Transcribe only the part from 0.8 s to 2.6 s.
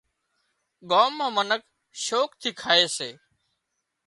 ڳام مان منک شوق ٿِي